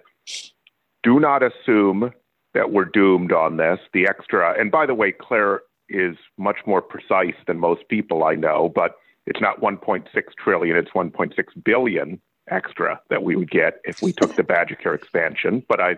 [1.04, 2.12] do not assume
[2.54, 3.80] that we're doomed on this.
[3.94, 8.36] The extra, and by the way, Claire is much more precise than most people I
[8.36, 10.06] know, but it's not 1.6
[10.44, 14.94] trillion, it's 1.6 billion extra that we would get if we took the Badger Care
[14.94, 15.64] expansion.
[15.68, 15.98] But I,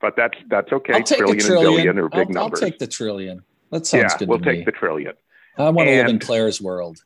[0.00, 1.02] but that's that's okay.
[1.02, 2.62] Trillion, trillion, and billion are big I'll, numbers.
[2.62, 3.42] I'll take the trillion.
[3.70, 4.28] That sounds yeah, good.
[4.28, 4.64] We'll take me.
[4.64, 5.12] the trillion.
[5.58, 7.02] I want to live in Claire's world.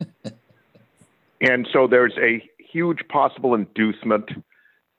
[1.40, 4.30] And so there's a huge possible inducement.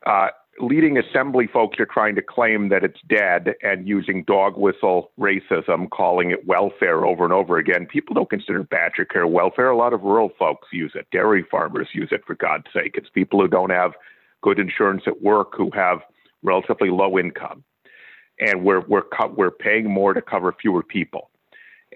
[0.06, 0.28] Uh,
[0.60, 5.90] leading assembly folks are trying to claim that it's dead and using dog whistle racism,
[5.90, 7.86] calling it welfare over and over again.
[7.86, 9.70] People don't consider Badger Care welfare.
[9.70, 11.08] A lot of rural folks use it.
[11.12, 12.96] Dairy farmers use it, for God's sake.
[12.96, 13.94] It's people who don't have
[14.42, 16.00] good insurance at work who have
[16.44, 17.64] relatively low income.
[18.40, 21.32] And we're, we're, co- we're paying more to cover fewer people.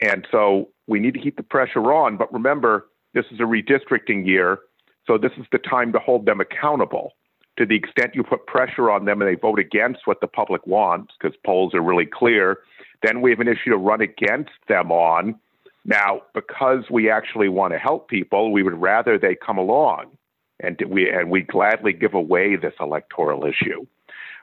[0.01, 2.17] And so we need to keep the pressure on.
[2.17, 4.59] But remember, this is a redistricting year,
[5.05, 7.13] so this is the time to hold them accountable.
[7.57, 10.65] To the extent you put pressure on them and they vote against what the public
[10.65, 12.59] wants, because polls are really clear,
[13.03, 15.35] then we have an issue to run against them on.
[15.83, 20.11] Now, because we actually want to help people, we would rather they come along
[20.59, 23.85] and we and we gladly give away this electoral issue.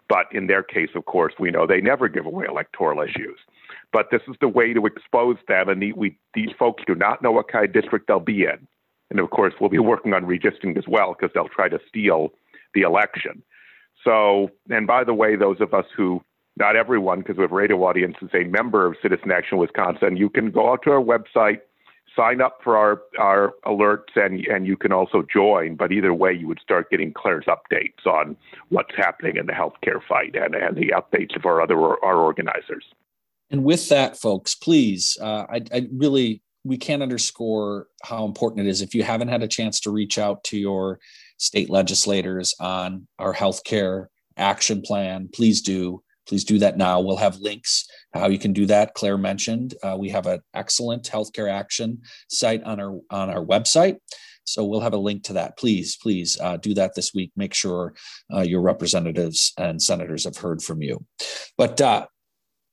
[0.08, 3.38] But in their case, of course, we know they never give away electoral issues.
[3.92, 7.22] But this is the way to expose them, and the, we, these folks do not
[7.22, 8.66] know what kind of district they'll be in.
[9.10, 12.32] And of course, we'll be working on redistricting as well because they'll try to steal
[12.74, 13.42] the election.
[14.04, 16.22] So, and by the way, those of us who,
[16.56, 20.28] not everyone, because we have radio audience, is a member of Citizen Action Wisconsin, you
[20.28, 21.60] can go out to our website,
[22.14, 25.76] sign up for our, our alerts, and, and you can also join.
[25.76, 28.36] But either way, you would start getting Claire's updates on
[28.68, 32.84] what's happening in the healthcare fight and, and the updates of our other our organizers.
[33.50, 38.70] And with that, folks, please, uh, I, I really we can't underscore how important it
[38.70, 38.82] is.
[38.82, 40.98] If you haven't had a chance to reach out to your
[41.38, 44.06] state legislators on our healthcare
[44.36, 46.02] action plan, please do.
[46.26, 47.00] Please do that now.
[47.00, 48.92] We'll have links how you can do that.
[48.92, 53.96] Claire mentioned uh, we have an excellent healthcare action site on our on our website.
[54.44, 55.58] So we'll have a link to that.
[55.58, 57.32] Please, please uh, do that this week.
[57.36, 57.94] Make sure
[58.32, 61.04] uh, your representatives and senators have heard from you.
[61.58, 62.06] But uh,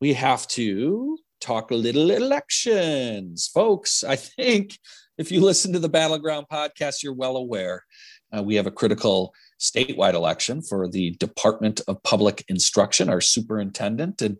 [0.06, 4.04] we have to talk a little elections, folks.
[4.04, 4.78] I think
[5.18, 7.84] if you listen to the Battleground podcast, you're well aware
[8.32, 14.22] uh, we have a critical statewide election for the Department of Public Instruction, our superintendent,
[14.22, 14.40] and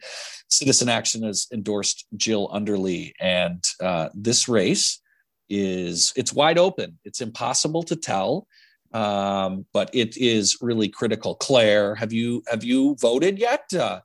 [0.50, 3.14] Citizen Action has endorsed Jill Underly.
[3.20, 5.02] And uh, this race
[5.50, 7.00] is it's wide open.
[7.06, 8.46] It's impossible to tell,
[8.94, 11.34] um, but it is really critical.
[11.34, 13.74] Claire, have you have you voted yet?
[13.74, 14.02] Uh,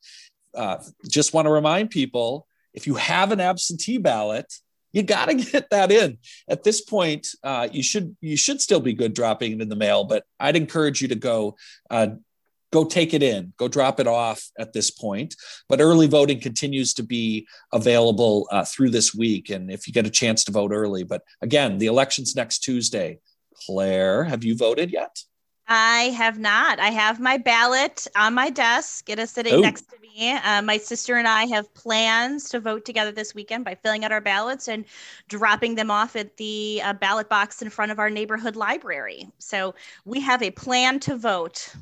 [0.54, 4.52] uh, just want to remind people if you have an absentee ballot,
[4.92, 6.18] you got to get that in.
[6.48, 9.76] At this point uh, you should you should still be good dropping it in the
[9.76, 11.56] mail but i'd encourage you to go
[11.90, 12.08] uh,
[12.72, 15.34] go take it in go drop it off at this point.
[15.68, 20.06] But early voting continues to be available uh, through this week and if you get
[20.06, 21.04] a chance to vote early.
[21.04, 23.18] But again the election's next tuesday.
[23.66, 25.22] Claire have you voted yet
[25.72, 26.80] I have not.
[26.80, 29.08] I have my ballot on my desk.
[29.08, 29.60] It is sitting Ooh.
[29.60, 30.32] next to me.
[30.32, 34.10] Uh, my sister and I have plans to vote together this weekend by filling out
[34.10, 34.84] our ballots and
[35.28, 39.28] dropping them off at the uh, ballot box in front of our neighborhood library.
[39.38, 41.72] So we have a plan to vote.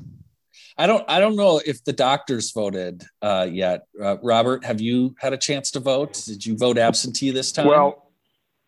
[0.77, 1.03] I don't.
[1.09, 3.87] I don't know if the doctors voted uh, yet.
[4.01, 6.21] Uh, Robert, have you had a chance to vote?
[6.27, 7.67] Did you vote absentee this time?
[7.67, 8.11] Well,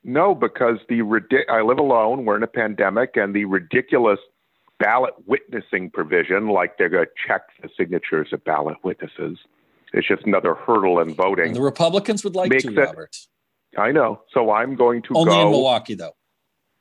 [0.03, 1.01] no, because the
[1.47, 2.25] I live alone.
[2.25, 4.19] We're in a pandemic, and the ridiculous
[4.81, 9.37] ballot witnessing provision, like they're going to check the signatures of ballot witnesses.
[9.93, 11.47] It's just another hurdle in voting.
[11.47, 13.15] And the Republicans would like to, it, Robert.
[13.77, 14.21] I know.
[14.33, 16.15] So I'm going to Only go in Milwaukee, though,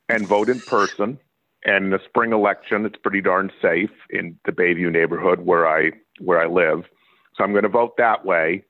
[0.09, 1.19] and vote in person.
[1.63, 6.41] And the spring election, it's pretty darn safe in the Bayview neighborhood where I where
[6.41, 6.85] I live.
[7.35, 8.65] So I'm going to vote that way.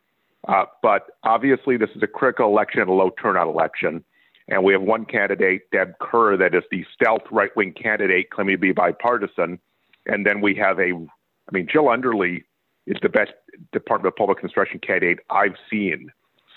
[0.47, 4.03] Uh, but obviously, this is a critical election, a low turnout election.
[4.51, 8.55] And we have one candidate, Deb Kerr, that is the stealth right wing candidate claiming
[8.55, 9.57] to be bipartisan.
[10.05, 12.43] And then we have a, I mean, Jill Underly
[12.85, 13.31] is the best
[13.71, 16.11] Department of Public Instruction candidate I've seen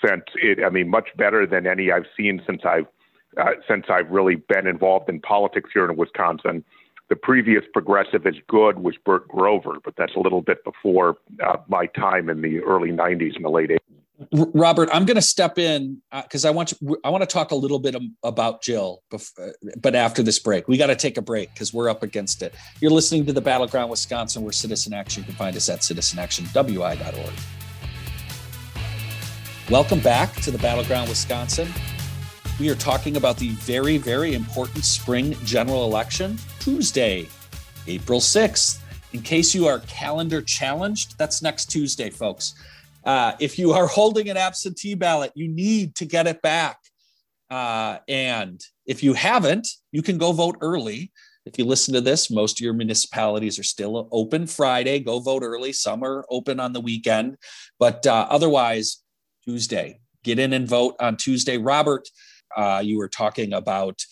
[0.05, 2.87] since it, I mean, much better than any I've seen since I've,
[3.37, 6.65] uh, since I've really been involved in politics here in Wisconsin.
[7.07, 11.57] The previous progressive as good was Bert Grover, but that's a little bit before uh,
[11.69, 13.77] my time in the early 90s and the late 80s.
[14.31, 17.51] Robert, I'm going to step in because uh, I want to, I want to talk
[17.51, 21.21] a little bit about Jill, before, but after this break, we got to take a
[21.21, 22.55] break because we're up against it.
[22.79, 25.23] You're listening to the Battleground Wisconsin, where Citizen Action.
[25.23, 27.33] You can find us at citizenactionwi.org.
[29.69, 31.67] Welcome back to the Battleground Wisconsin.
[32.57, 37.27] We are talking about the very, very important spring general election, Tuesday,
[37.87, 38.79] April 6th.
[39.11, 42.53] In case you are calendar challenged, that's next Tuesday, folks.
[43.05, 46.77] Uh, if you are holding an absentee ballot, you need to get it back.
[47.49, 51.11] Uh, and if you haven't, you can go vote early.
[51.45, 54.99] If you listen to this, most of your municipalities are still open Friday.
[54.99, 55.71] Go vote early.
[55.73, 57.37] Some are open on the weekend,
[57.79, 59.03] but uh, otherwise,
[59.43, 61.59] Tuesday, get in and vote on Tuesday.
[61.59, 62.09] Robert,
[62.57, 64.03] uh, you were talking about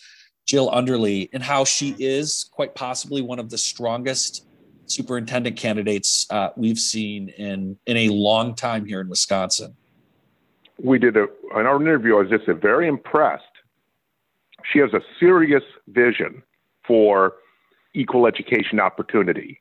[0.46, 4.46] Jill Underly and how she is quite possibly one of the strongest
[4.86, 9.76] superintendent candidates uh, we've seen in in a long time here in Wisconsin.
[10.82, 11.26] We did a
[11.56, 12.16] in our interview.
[12.16, 13.44] I was just very impressed.
[14.72, 16.42] She has a serious vision
[16.86, 17.34] for
[17.94, 19.60] equal education opportunity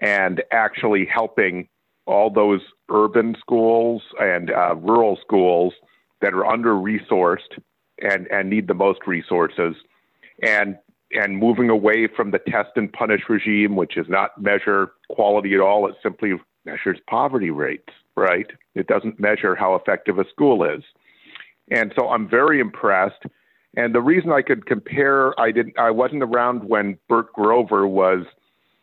[0.00, 1.68] and actually helping
[2.06, 2.60] all those
[2.90, 5.72] urban schools and uh, rural schools
[6.20, 7.58] that are under resourced
[8.02, 9.76] and, and need the most resources
[10.42, 10.76] and
[11.12, 15.60] and moving away from the test and punish regime, which does not measure quality at
[15.60, 15.88] all.
[15.88, 16.32] It simply
[16.64, 18.46] measures poverty rates, right?
[18.74, 20.82] It doesn't measure how effective a school is.
[21.70, 23.24] And so I'm very impressed.
[23.76, 28.24] And the reason I could compare, I didn't, I wasn't around when Bert Grover was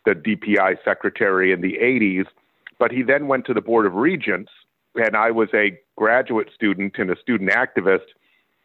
[0.05, 2.25] the DPI secretary in the 80s,
[2.79, 4.51] but he then went to the Board of Regents,
[4.95, 8.07] and I was a graduate student and a student activist,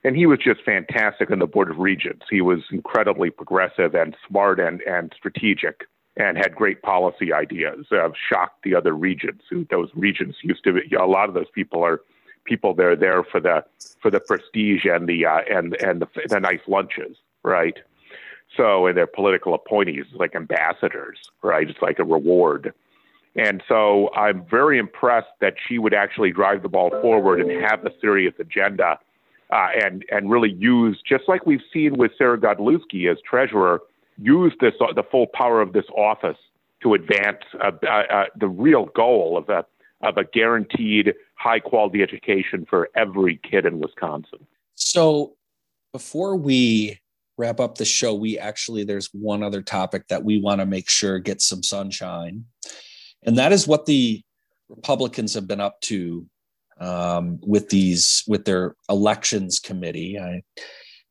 [0.04, 2.26] and he was just fantastic on the Board of Regents.
[2.30, 5.86] He was incredibly progressive and smart and, and strategic
[6.16, 9.44] and had great policy ideas, uh, shocked the other regents.
[9.70, 12.02] Those regents used to be, a lot of those people are
[12.44, 13.64] people that are there for the
[14.00, 17.78] for the prestige and the uh, and and the, the nice lunches, right?
[18.56, 21.68] So and they're political appointees like ambassadors, right?
[21.68, 22.72] It's like a reward.
[23.36, 27.84] And so I'm very impressed that she would actually drive the ball forward and have
[27.84, 29.00] a serious agenda,
[29.52, 33.80] uh, and and really use just like we've seen with Sarah Godlewski as treasurer,
[34.18, 36.38] use this uh, the full power of this office
[36.82, 39.64] to advance uh, uh, uh the real goal of a
[40.02, 44.46] of a guaranteed high quality education for every kid in Wisconsin.
[44.74, 45.36] So
[45.92, 47.00] before we
[47.36, 50.88] wrap up the show, we actually, there's one other topic that we want to make
[50.88, 52.44] sure gets some sunshine.
[53.22, 54.22] And that is what the
[54.68, 56.26] Republicans have been up to
[56.80, 60.18] um, with these, with their elections committee.
[60.18, 60.42] I,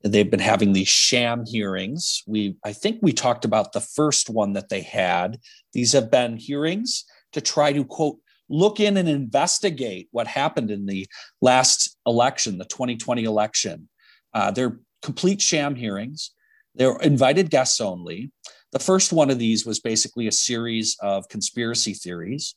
[0.03, 2.23] they've been having these sham hearings.
[2.27, 5.39] We, I think we talked about the first one that they had.
[5.73, 8.17] These have been hearings to try to quote
[8.49, 11.07] look in and investigate what happened in the
[11.41, 13.89] last election, the 2020 election.
[14.33, 16.31] Uh, they're complete sham hearings.
[16.75, 18.31] They're invited guests only.
[18.71, 22.55] The first one of these was basically a series of conspiracy theories.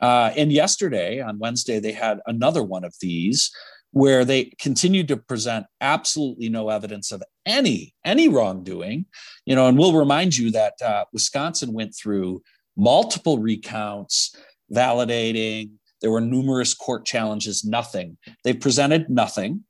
[0.00, 3.50] Uh, and yesterday, on Wednesday, they had another one of these
[3.92, 9.06] where they continued to present absolutely no evidence of any any wrongdoing
[9.46, 12.38] you know and we'll remind you that uh, wisconsin went through
[12.76, 14.36] multiple recounts
[14.72, 15.72] validating.
[16.00, 18.16] There were numerous court challenges, nothing.
[18.44, 19.64] They've presented nothing.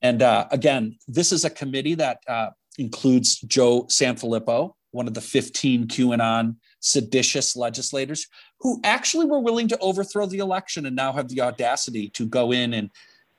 [0.00, 5.20] And uh, again, this is a committee that uh, includes Joe Sanfelippo, one of the
[5.20, 8.26] 15 QAnon seditious legislators
[8.58, 12.52] who actually were willing to overthrow the election and now have the audacity to go
[12.52, 12.90] in and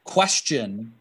[0.06, 0.94] question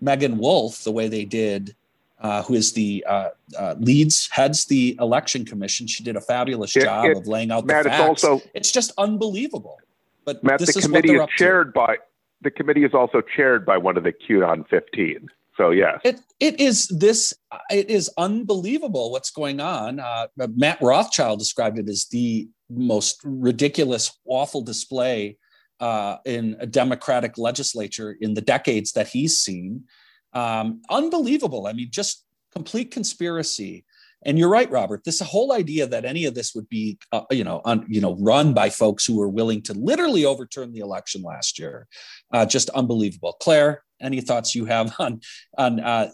[0.00, 1.74] Meagan Wolfe the way they did
[2.20, 5.86] uh, who is the uh, uh, leads heads the election commission.
[5.86, 8.00] She did a fabulous it, job it, of laying out Matt, the facts.
[8.00, 9.78] It's, also, it's just unbelievable.
[10.24, 11.80] But Matt, the committee is chaired to.
[11.80, 11.96] by
[12.40, 15.28] the committee is also chaired by one of the QAnon 15.
[15.58, 17.34] So yes, it it is this.
[17.70, 19.98] It is unbelievable what's going on.
[19.98, 25.36] Uh, Matt Rothschild described it as the most ridiculous, awful display
[25.80, 29.84] uh, in a Democratic legislature in the decades that he's seen.
[30.32, 31.66] Um, unbelievable.
[31.66, 33.84] I mean, just complete conspiracy.
[34.24, 35.04] And you're right, Robert.
[35.04, 38.16] This whole idea that any of this would be, uh, you know, un, you know,
[38.16, 41.86] run by folks who were willing to literally overturn the election last year,
[42.32, 43.36] uh, just unbelievable.
[43.40, 45.20] Claire, any thoughts you have on
[45.56, 46.10] on uh,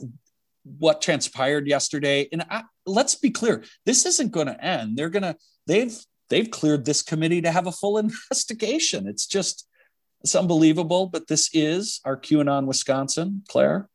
[0.65, 2.29] what transpired yesterday?
[2.33, 4.97] And I, let's be clear, this isn't going to end.
[4.97, 5.97] They're going to they've
[6.31, 9.07] they've cleared this committee to have a full investigation.
[9.07, 9.69] It's just
[10.23, 11.07] it's unbelievable.
[11.07, 13.89] But this is our QAnon Wisconsin, Claire.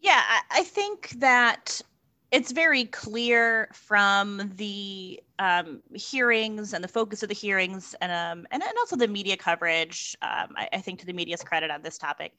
[0.00, 1.82] Yeah, I, think that
[2.30, 8.46] it's very clear from the um, hearings and the focus of the hearings and um,
[8.50, 10.16] and, and also the media coverage.
[10.22, 12.34] Um, I, I, think to the media's credit on this topic,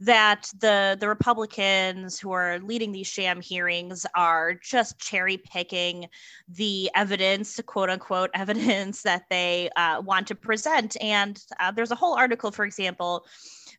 [0.00, 6.06] that the the Republicans who are leading these sham hearings are just cherry picking
[6.48, 10.96] the evidence, quote unquote evidence that they uh, want to present.
[11.00, 13.24] And uh, there's a whole article, for example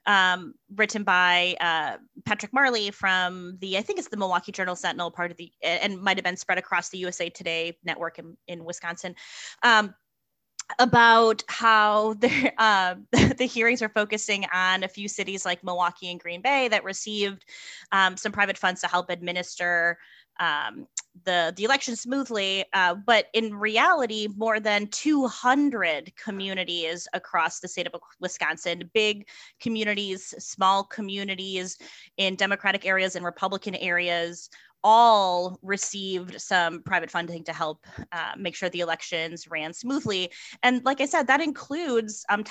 [0.05, 5.11] um, written by uh, Patrick Marley from the, I think it's the Milwaukee Journal Sentinel,
[5.11, 8.63] part of the, and might have been spread across the USA Today network in, in
[8.65, 9.15] Wisconsin.
[9.63, 9.93] Um,
[10.79, 12.95] about how the, uh,
[13.37, 17.45] the hearings are focusing on a few cities like Milwaukee and Green Bay that received
[17.91, 19.97] um, some private funds to help administer
[20.39, 20.87] um,
[21.23, 22.65] the the election smoothly.
[22.73, 29.27] Uh, but in reality, more than 200 communities across the state of Wisconsin, big
[29.59, 31.77] communities, small communities
[32.17, 34.49] in Democratic areas and Republican areas,
[34.83, 40.31] all received some private funding to help uh, make sure the elections ran smoothly.
[40.63, 42.43] And like I said, that includes um,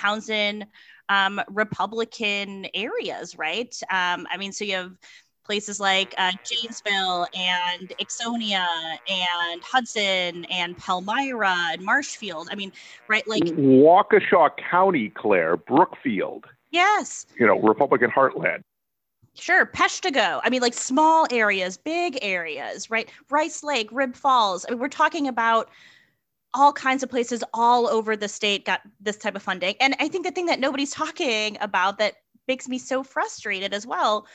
[1.09, 3.75] um, Republican areas, right?
[3.91, 4.93] Um, I mean, so you have
[5.51, 8.69] places like uh, Janesville and Ixonia
[9.09, 12.49] and Hudson and Palmyra and Marshfield.
[12.53, 12.71] I mean,
[13.09, 16.45] right, like Waukesha County, Claire, Brookfield.
[16.71, 17.27] Yes.
[17.37, 18.61] You know, Republican heartland.
[19.35, 20.41] Sure, Peshtigo.
[20.45, 23.11] I mean, like small areas, big areas, right?
[23.29, 24.65] Rice Lake, Rib Falls.
[24.69, 25.69] I mean, we're talking about
[26.55, 29.75] all kinds of places all over the state got this type of funding.
[29.81, 33.85] And I think the thing that nobody's talking about that makes me so frustrated as
[33.85, 34.29] well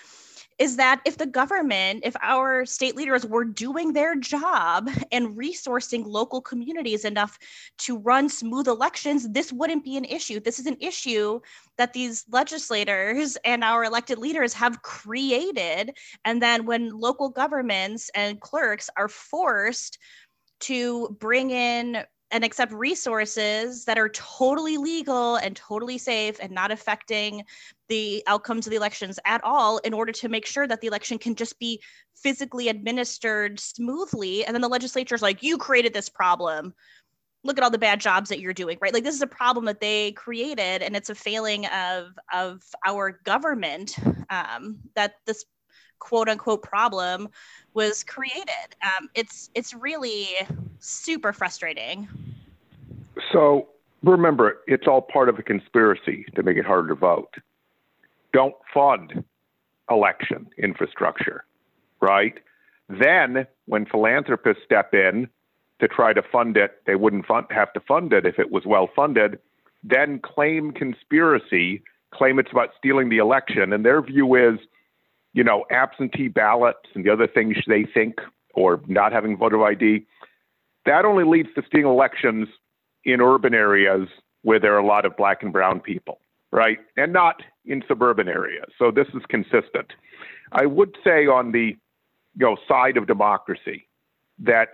[0.58, 6.06] is that if the government, if our state leaders were doing their job and resourcing
[6.06, 7.38] local communities enough
[7.80, 10.40] to run smooth elections, this wouldn't be an issue.
[10.40, 11.42] This is an issue
[11.78, 15.92] that these legislators and our elected leaders have created.
[16.24, 19.98] And then when local governments and clerks are forced
[20.62, 22.04] to bring in
[22.36, 27.42] and accept resources that are totally legal and totally safe and not affecting
[27.88, 31.18] the outcomes of the elections at all in order to make sure that the election
[31.18, 31.82] can just be
[32.14, 36.74] physically administered smoothly and then the legislature is like you created this problem
[37.46, 39.64] look at all the bad jobs that you're doing right like this is a problem
[39.64, 43.96] that they created and it's a failing of of our government
[44.30, 45.46] um, that this
[46.00, 47.30] quote unquote problem
[47.74, 48.76] was created.
[48.82, 50.28] Um, it's it's really
[50.80, 52.08] super frustrating.
[53.36, 53.68] So
[54.02, 57.34] remember, it's all part of a conspiracy to make it harder to vote.
[58.32, 59.26] Don't fund
[59.90, 61.44] election infrastructure,
[62.00, 62.36] right?
[62.88, 65.28] Then, when philanthropists step in
[65.82, 68.64] to try to fund it, they wouldn't fund, have to fund it if it was
[68.66, 69.38] well funded.
[69.84, 71.84] Then claim conspiracy,
[72.14, 74.60] claim it's about stealing the election, and their view is
[75.34, 78.22] you know, absentee ballots and the other things they think,
[78.54, 80.06] or not having voter ID,
[80.86, 82.48] that only leads to stealing elections
[83.06, 84.08] in urban areas
[84.42, 86.20] where there are a lot of black and brown people,
[86.52, 86.78] right?
[86.98, 88.66] And not in suburban areas.
[88.78, 89.94] So this is consistent.
[90.52, 91.76] I would say on the
[92.38, 93.88] you know side of democracy
[94.40, 94.70] that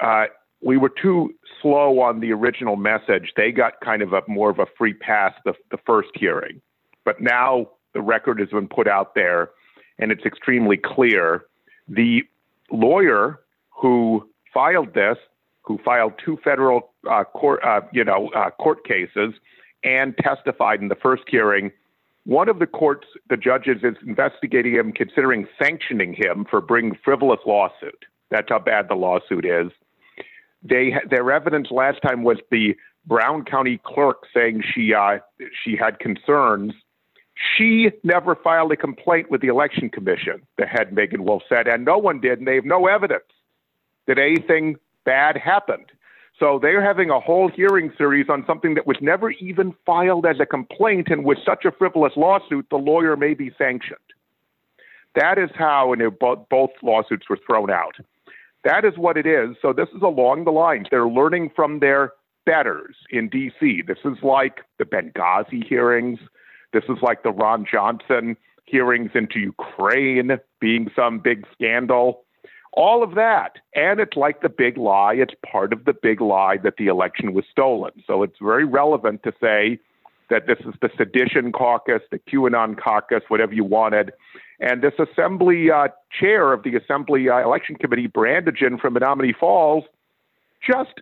[0.00, 0.26] uh,
[0.62, 3.32] we were too slow on the original message.
[3.36, 6.60] They got kind of a more of a free pass the, the first hearing,
[7.04, 9.50] but now the record has been put out there
[9.98, 11.44] and it's extremely clear.
[11.88, 12.22] The
[12.70, 13.40] lawyer
[13.70, 15.16] who filed this,
[15.66, 19.34] who filed two federal uh, court, uh, you know, uh, court cases,
[19.82, 21.70] and testified in the first hearing.
[22.24, 27.40] One of the courts, the judges, is investigating him, considering sanctioning him for bringing frivolous
[27.46, 28.04] lawsuit.
[28.30, 29.70] That's how bad the lawsuit is.
[30.62, 32.74] They their evidence last time was the
[33.06, 35.18] Brown County clerk saying she uh,
[35.64, 36.72] she had concerns
[37.56, 41.84] she never filed a complaint with the election commission, the head Meagan Wolfe said, and
[41.84, 43.24] no one did, and they have no evidence
[44.06, 44.76] that anything
[45.06, 45.86] bad happened.
[46.38, 50.36] So they're having a whole hearing series on something that was never even filed as
[50.38, 53.98] a complaint, and with such a frivolous lawsuit, the lawyer may be sanctioned.
[55.14, 57.96] That is how, and both lawsuits were thrown out.
[58.64, 59.56] That is what it is.
[59.62, 60.88] So this is along the lines.
[60.90, 62.12] They're learning from their
[62.44, 63.84] betters in D.C.
[63.86, 66.18] This is like the Benghazi hearings
[66.76, 68.36] this is like the Ron Johnson
[68.66, 72.24] hearings into Ukraine being some big scandal.
[72.76, 73.56] All of that.
[73.74, 75.14] And it's like the big lie.
[75.14, 77.92] It's part of the big lie that the election was stolen.
[78.06, 79.78] So it's very relevant to say
[80.28, 84.12] that this is the sedition caucus, the QAnon caucus, whatever you wanted.
[84.60, 89.84] And this assembly uh, chair of the Assembly uh, Election Committee, Brandtjen from Menomonee Falls,
[90.64, 91.00] just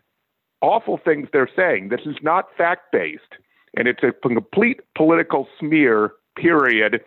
[0.61, 1.89] awful things they're saying.
[1.89, 3.22] This is not fact based
[3.77, 7.01] and it's a complete political smear, period.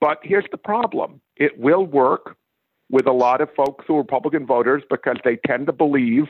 [0.00, 2.36] But here's the problem it will work
[2.94, 6.26] with a lot of folks who are Republican voters because they tend to believe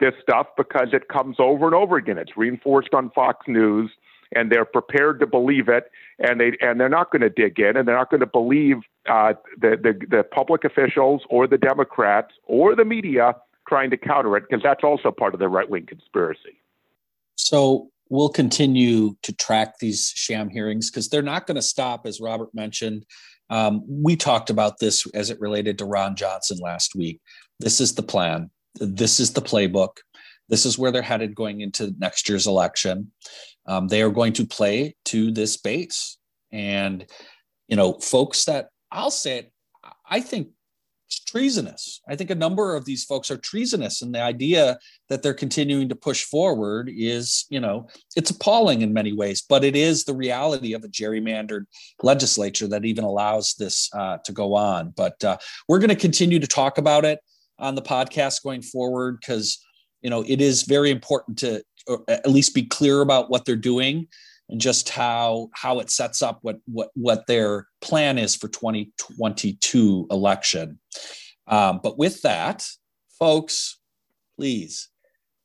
[0.00, 2.16] this stuff because it comes over and over again.
[2.16, 3.90] It's reinforced on Fox News
[4.34, 7.76] and they're prepared to believe it and they and they're not going to dig in
[7.76, 12.32] and they're not going to believe uh, the, the the public officials or the Democrats
[12.44, 13.34] or the media
[13.68, 16.62] trying to counter it because that's also part of the right wing conspiracy.
[17.34, 22.18] So we'll continue to track these sham hearings because they're not going to stop, as
[22.18, 23.04] Robert mentioned.
[23.50, 27.20] Um, we talked about this as it related to Ron Johnson last week.
[27.60, 28.50] This is the plan.
[28.74, 29.96] This is the playbook.
[30.48, 33.12] This is where they're headed going into next year's election.
[33.66, 36.16] Um, they are going to play to this base.
[36.52, 37.04] And,
[37.68, 39.52] you know, folks that I'll say it,
[40.08, 40.48] I think
[41.08, 42.00] treasonous.
[42.08, 44.78] I think a number of these folks are treasonous, and the idea
[45.08, 49.42] that they're continuing to push forward is, you know, it's appalling in many ways.
[49.42, 51.64] But it is the reality of a gerrymandered
[52.02, 54.92] legislature that even allows this uh, to go on.
[54.96, 55.38] But uh,
[55.68, 57.20] we're going to continue to talk about it
[57.58, 59.58] on the podcast going forward because,
[60.02, 61.62] you know, it is very important to
[62.08, 64.06] at least be clear about what they're doing
[64.48, 70.06] and just how how it sets up what what what their plan is for 2022
[70.10, 70.78] election.
[71.46, 72.66] Um, but with that,
[73.18, 73.78] folks,
[74.36, 74.88] please,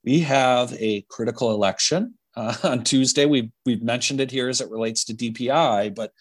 [0.03, 3.25] we have a critical election uh, on Tuesday.
[3.25, 6.11] We've we've mentioned it here as it relates to DPI, but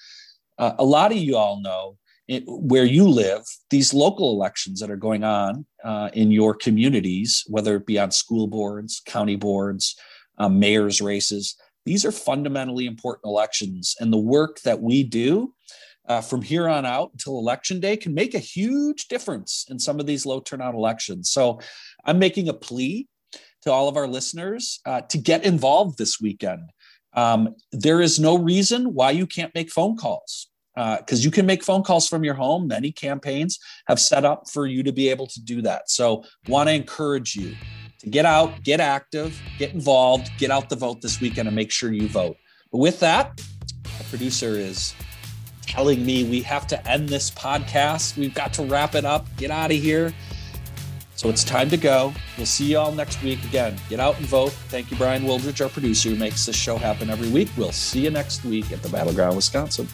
[0.58, 4.90] uh, a lot of you all know it, where you live, these local elections that
[4.90, 9.96] are going on uh, in your communities, whether it be on school boards, county boards,
[10.38, 13.96] um, mayor's races, these are fundamentally important elections.
[13.98, 15.54] And the work that we do
[16.08, 20.00] uh, from here on out until election day can make a huge difference in some
[20.00, 21.30] of these low turnout elections.
[21.30, 21.60] So
[22.04, 23.08] I'm making a plea
[23.62, 26.70] to all of our listeners uh, to get involved this weekend.
[27.14, 31.44] Um, there is no reason why you can't make phone calls because uh, you can
[31.44, 32.66] make phone calls from your home.
[32.66, 35.90] Many campaigns have set up for you to be able to do that.
[35.90, 37.54] So, want to encourage you
[38.03, 41.70] to get out, get active, get involved, get out the vote this weekend, and make
[41.70, 42.36] sure you vote.
[42.70, 43.40] But with that,
[43.98, 44.94] the producer is
[45.62, 48.16] telling me we have to end this podcast.
[48.16, 50.12] We've got to wrap it up, get out of here.
[51.14, 52.12] So it's time to go.
[52.36, 53.44] We'll see you all next week.
[53.44, 54.50] Again, get out and vote.
[54.68, 57.48] Thank you, Brian Wildridge, our producer, who makes this show happen every week.
[57.57, 59.86] We'll see you next week at the Battleground, Wisconsin.